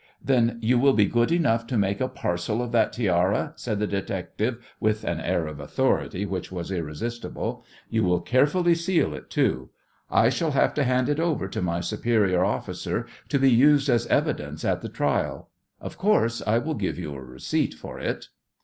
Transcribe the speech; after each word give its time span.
"Then 0.19 0.57
you 0.63 0.79
will 0.79 0.93
be 0.93 1.05
good 1.05 1.31
enough 1.31 1.67
to 1.67 1.77
make 1.77 2.01
a 2.01 2.07
parcel 2.07 2.63
of 2.63 2.71
that 2.71 2.91
tiara," 2.91 3.53
said 3.55 3.77
the 3.77 3.85
"detective," 3.85 4.57
with 4.79 5.03
an 5.03 5.19
air 5.19 5.45
of 5.45 5.59
authority 5.59 6.25
which 6.25 6.51
was 6.51 6.71
irresistible. 6.71 7.63
"You 7.87 8.03
will 8.05 8.19
carefully 8.19 8.73
seal 8.73 9.13
it 9.13 9.29
too. 9.29 9.69
I 10.09 10.29
shall 10.29 10.53
have 10.53 10.73
to 10.73 10.85
hand 10.85 11.07
it 11.07 11.19
over 11.19 11.47
to 11.49 11.61
my 11.61 11.81
superior 11.81 12.43
officer 12.43 13.05
to 13.29 13.37
be 13.37 13.51
used 13.51 13.89
as 13.89 14.07
evidence 14.07 14.65
at 14.65 14.81
the 14.81 14.89
trial. 14.89 15.49
Of 15.79 15.99
course 15.99 16.41
I 16.47 16.57
will 16.57 16.73
give 16.73 16.97
you 16.97 17.13
a 17.13 17.21
receipt 17.21 17.75
for 17.75 17.99
it." 17.99 18.29